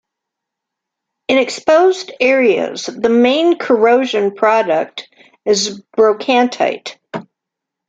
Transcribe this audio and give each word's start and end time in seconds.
In 1.27 1.37
exposed 1.37 2.11
areas, 2.19 2.87
the 2.87 3.07
main 3.09 3.59
corrosion 3.59 4.33
product 4.33 5.07
is 5.45 5.79
brochantite. 5.95 6.97